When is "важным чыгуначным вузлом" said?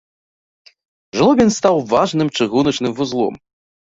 1.93-3.33